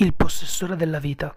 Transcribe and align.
Il 0.00 0.14
possessore 0.14 0.76
della 0.76 1.00
vita. 1.00 1.36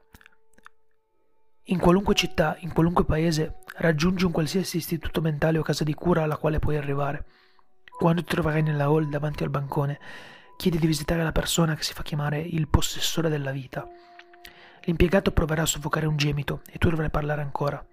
In 1.63 1.79
qualunque 1.79 2.13
città, 2.13 2.57
in 2.59 2.71
qualunque 2.71 3.05
paese, 3.05 3.61
raggiungi 3.77 4.23
un 4.23 4.31
qualsiasi 4.31 4.77
istituto 4.77 5.19
mentale 5.19 5.57
o 5.57 5.63
casa 5.63 5.83
di 5.83 5.95
cura 5.95 6.21
alla 6.21 6.37
quale 6.37 6.59
puoi 6.59 6.77
arrivare. 6.77 7.25
Quando 7.97 8.21
ti 8.21 8.29
troverai 8.29 8.61
nella 8.61 8.83
hall 8.83 9.09
davanti 9.09 9.41
al 9.41 9.49
bancone, 9.49 9.99
chiedi 10.57 10.77
di 10.77 10.85
visitare 10.85 11.23
la 11.23 11.31
persona 11.31 11.73
che 11.73 11.81
si 11.81 11.93
fa 11.93 12.03
chiamare 12.03 12.39
il 12.39 12.67
possessore 12.67 13.29
della 13.29 13.49
vita. 13.49 13.89
L'impiegato 14.81 15.31
proverà 15.31 15.63
a 15.63 15.65
soffocare 15.65 16.05
un 16.05 16.17
gemito 16.17 16.61
e 16.69 16.77
tu 16.77 16.87
dovrai 16.91 17.09
parlare 17.09 17.41
ancora. 17.41 17.83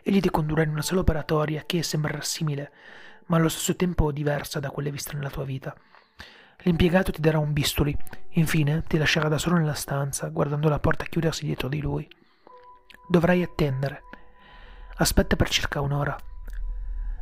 Egli 0.00 0.20
ti 0.20 0.30
condurrà 0.30 0.62
in 0.62 0.70
una 0.70 0.82
sala 0.82 1.00
operatoria 1.00 1.64
che 1.66 1.82
sembrerà 1.82 2.20
simile, 2.20 2.70
ma 3.26 3.36
allo 3.36 3.48
stesso 3.48 3.74
tempo 3.74 4.12
diversa 4.12 4.60
da 4.60 4.70
quelle 4.70 4.92
viste 4.92 5.16
nella 5.16 5.30
tua 5.30 5.44
vita. 5.44 5.76
L'impiegato 6.64 7.10
ti 7.10 7.20
darà 7.20 7.38
un 7.38 7.52
bisturi, 7.52 7.96
infine 8.30 8.84
ti 8.86 8.96
lascerà 8.96 9.28
da 9.28 9.38
solo 9.38 9.56
nella 9.56 9.74
stanza, 9.74 10.28
guardando 10.28 10.68
la 10.68 10.78
porta 10.78 11.04
chiudersi 11.04 11.44
dietro 11.44 11.68
di 11.68 11.80
lui. 11.80 12.08
Dovrai 13.08 13.42
attendere. 13.42 14.02
Aspetta 14.96 15.34
per 15.34 15.48
circa 15.48 15.80
un'ora. 15.80 16.16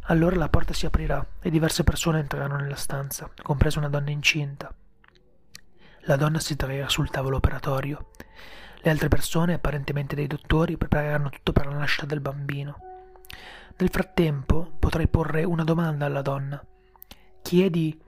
Allora 0.04 0.36
la 0.36 0.48
porta 0.48 0.74
si 0.74 0.84
aprirà 0.84 1.24
e 1.40 1.50
diverse 1.50 1.84
persone 1.84 2.18
entreranno 2.18 2.56
nella 2.56 2.76
stanza, 2.76 3.30
compresa 3.42 3.78
una 3.78 3.88
donna 3.88 4.10
incinta. 4.10 4.74
La 6.00 6.16
donna 6.16 6.38
si 6.38 6.56
trarrà 6.56 6.88
sul 6.88 7.10
tavolo 7.10 7.36
operatorio. 7.36 8.10
Le 8.82 8.90
altre 8.90 9.08
persone, 9.08 9.54
apparentemente 9.54 10.14
dei 10.14 10.26
dottori, 10.26 10.76
prepareranno 10.76 11.30
tutto 11.30 11.52
per 11.52 11.66
la 11.66 11.76
nascita 11.76 12.06
del 12.06 12.20
bambino. 12.20 12.78
Nel 13.76 13.90
frattempo 13.90 14.72
potrai 14.78 15.08
porre 15.08 15.44
una 15.44 15.64
domanda 15.64 16.04
alla 16.04 16.22
donna. 16.22 16.62
Chiedi 17.40 17.98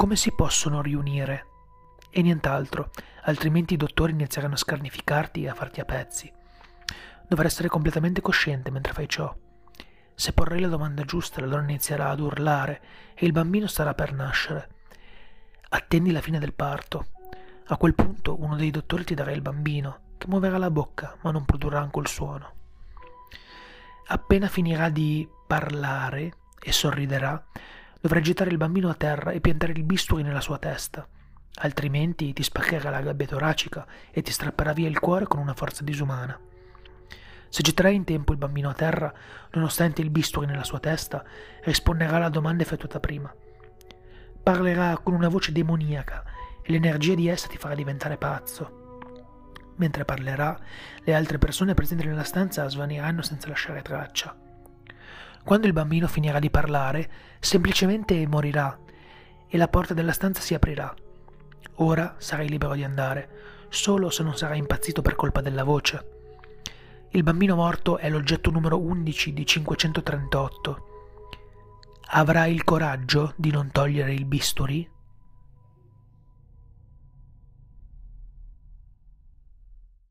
come 0.00 0.16
si 0.16 0.32
possono 0.32 0.80
riunire? 0.80 1.46
E 2.08 2.22
nient'altro, 2.22 2.88
altrimenti 3.24 3.74
i 3.74 3.76
dottori 3.76 4.12
inizieranno 4.12 4.54
a 4.54 4.56
scarnificarti 4.56 5.42
e 5.42 5.50
a 5.50 5.54
farti 5.54 5.80
a 5.80 5.84
pezzi. 5.84 6.32
Dovrai 7.28 7.48
essere 7.48 7.68
completamente 7.68 8.22
cosciente 8.22 8.70
mentre 8.70 8.94
fai 8.94 9.06
ciò. 9.06 9.30
Se 10.14 10.32
porrai 10.32 10.60
la 10.60 10.68
domanda 10.68 11.02
giusta, 11.02 11.42
la 11.42 11.48
donna 11.48 11.68
inizierà 11.68 12.08
ad 12.08 12.20
urlare 12.20 12.80
e 13.14 13.26
il 13.26 13.32
bambino 13.32 13.66
starà 13.66 13.92
per 13.92 14.14
nascere. 14.14 14.70
Attendi 15.68 16.12
la 16.12 16.22
fine 16.22 16.38
del 16.38 16.54
parto. 16.54 17.08
A 17.66 17.76
quel 17.76 17.94
punto 17.94 18.40
uno 18.40 18.56
dei 18.56 18.70
dottori 18.70 19.04
ti 19.04 19.12
darà 19.12 19.32
il 19.32 19.42
bambino, 19.42 20.14
che 20.16 20.28
muoverà 20.28 20.56
la 20.56 20.70
bocca, 20.70 21.18
ma 21.20 21.30
non 21.30 21.44
produrrà 21.44 21.80
ancora 21.80 22.06
il 22.06 22.10
suono. 22.10 22.52
Appena 24.06 24.48
finirà 24.48 24.88
di 24.88 25.28
parlare 25.46 26.32
e 26.58 26.72
sorriderà, 26.72 27.48
Dovrai 28.02 28.22
gettare 28.22 28.48
il 28.48 28.56
bambino 28.56 28.88
a 28.88 28.94
terra 28.94 29.30
e 29.32 29.40
piantare 29.40 29.72
il 29.72 29.84
bisturi 29.84 30.22
nella 30.22 30.40
sua 30.40 30.56
testa, 30.56 31.06
altrimenti 31.56 32.32
ti 32.32 32.42
spaccherà 32.42 32.88
la 32.88 33.02
gabbia 33.02 33.26
toracica 33.26 33.86
e 34.10 34.22
ti 34.22 34.32
strapperà 34.32 34.72
via 34.72 34.88
il 34.88 34.98
cuore 34.98 35.26
con 35.26 35.38
una 35.38 35.52
forza 35.52 35.84
disumana. 35.84 36.38
Se 37.50 37.60
getterai 37.60 37.94
in 37.94 38.04
tempo 38.04 38.32
il 38.32 38.38
bambino 38.38 38.70
a 38.70 38.74
terra, 38.74 39.12
nonostante 39.50 40.00
il 40.00 40.08
bisturi 40.08 40.46
nella 40.46 40.64
sua 40.64 40.78
testa, 40.78 41.22
risponderà 41.64 42.16
alla 42.16 42.30
domanda 42.30 42.62
effettuata 42.62 43.00
prima. 43.00 43.30
Parlerà 44.42 44.96
con 44.96 45.12
una 45.12 45.28
voce 45.28 45.52
demoniaca 45.52 46.24
e 46.62 46.72
l'energia 46.72 47.14
di 47.14 47.28
essa 47.28 47.48
ti 47.48 47.58
farà 47.58 47.74
diventare 47.74 48.16
pazzo. 48.16 48.78
Mentre 49.76 50.06
parlerà, 50.06 50.58
le 51.04 51.14
altre 51.14 51.36
persone 51.36 51.74
presenti 51.74 52.06
nella 52.06 52.24
stanza 52.24 52.66
svaniranno 52.66 53.20
senza 53.20 53.48
lasciare 53.48 53.82
traccia. 53.82 54.48
Quando 55.42 55.66
il 55.66 55.72
bambino 55.72 56.06
finirà 56.06 56.38
di 56.38 56.50
parlare, 56.50 57.10
semplicemente 57.40 58.26
morirà 58.26 58.78
e 59.48 59.56
la 59.56 59.68
porta 59.68 59.94
della 59.94 60.12
stanza 60.12 60.40
si 60.40 60.54
aprirà. 60.54 60.94
Ora 61.76 62.14
sarai 62.18 62.48
libero 62.48 62.74
di 62.74 62.84
andare, 62.84 63.28
solo 63.68 64.10
se 64.10 64.22
non 64.22 64.36
sarai 64.36 64.58
impazzito 64.58 65.02
per 65.02 65.16
colpa 65.16 65.40
della 65.40 65.64
voce. 65.64 66.18
Il 67.10 67.22
bambino 67.22 67.56
morto 67.56 67.98
è 67.98 68.08
l'oggetto 68.08 68.50
numero 68.50 68.78
11 68.78 69.32
di 69.32 69.44
538. 69.46 70.86
Avrai 72.12 72.52
il 72.52 72.62
coraggio 72.64 73.32
di 73.36 73.50
non 73.50 73.70
togliere 73.72 74.12
il 74.12 74.26
bisturi? 74.26 74.88